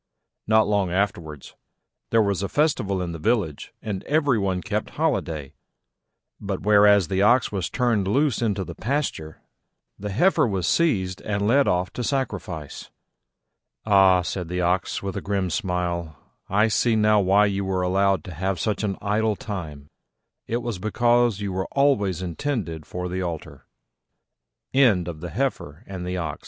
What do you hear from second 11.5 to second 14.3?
off to sacrifice. "Ah,"